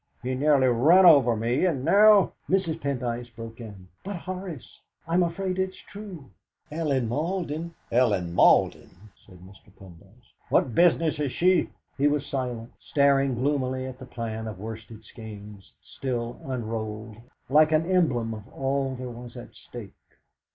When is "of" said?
14.47-14.57, 18.33-18.51